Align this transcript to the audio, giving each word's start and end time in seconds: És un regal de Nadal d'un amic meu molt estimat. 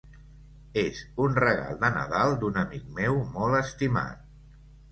És 0.83 1.01
un 1.25 1.37
regal 1.43 1.77
de 1.85 1.91
Nadal 1.99 2.35
d'un 2.45 2.59
amic 2.63 2.89
meu 2.99 3.23
molt 3.37 3.61
estimat. 3.63 4.27